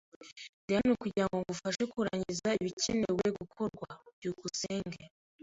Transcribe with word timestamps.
Ndi 0.63 0.71
hano 0.77 0.91
kugirango 1.01 1.35
ngufashe 1.41 1.83
kurangiza 1.93 2.49
ibikenewe 2.61 3.25
gukorwa. 3.39 3.89
byukusenge 4.17 5.01